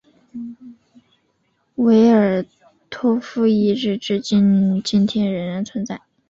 [1.75, 2.43] 维尔
[2.89, 6.01] 托夫的遗产至今天仍然存在。